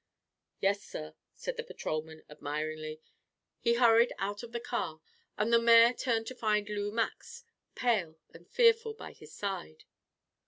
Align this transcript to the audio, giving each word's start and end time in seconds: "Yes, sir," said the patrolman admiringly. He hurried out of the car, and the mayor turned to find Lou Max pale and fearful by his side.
"Yes, 0.61 0.81
sir," 0.81 1.13
said 1.35 1.57
the 1.57 1.63
patrolman 1.63 2.23
admiringly. 2.27 3.01
He 3.59 3.75
hurried 3.75 4.11
out 4.17 4.41
of 4.41 4.51
the 4.51 4.59
car, 4.59 4.99
and 5.37 5.53
the 5.53 5.61
mayor 5.61 5.93
turned 5.93 6.25
to 6.25 6.35
find 6.35 6.67
Lou 6.69 6.91
Max 6.91 7.43
pale 7.75 8.17
and 8.33 8.49
fearful 8.49 8.95
by 8.95 9.11
his 9.11 9.31
side. 9.31 9.83